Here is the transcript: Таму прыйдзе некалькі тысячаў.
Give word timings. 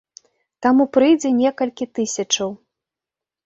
Таму 0.65 0.83
прыйдзе 0.97 1.29
некалькі 1.43 1.89
тысячаў. 2.01 2.49